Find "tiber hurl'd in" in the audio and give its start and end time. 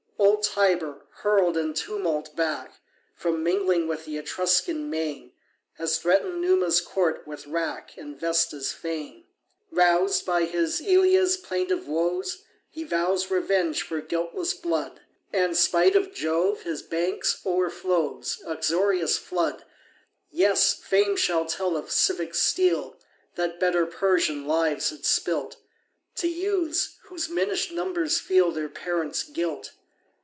0.43-1.73